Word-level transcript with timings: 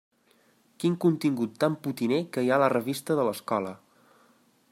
Quin 0.83 0.95
contingut 1.03 1.53
tan 1.65 1.77
potiner 1.89 2.21
que 2.37 2.47
hi 2.47 2.51
ha 2.53 2.57
a 2.59 2.63
la 2.67 2.73
revista 2.77 3.19
de 3.21 3.29
l'escola! 3.29 3.77